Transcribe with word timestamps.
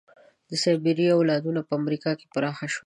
د 0.49 0.51
سایبریا 0.63 1.11
اولادونه 1.15 1.59
په 1.67 1.73
امریکا 1.81 2.11
کې 2.19 2.25
پراخه 2.33 2.65
شول. 2.73 2.79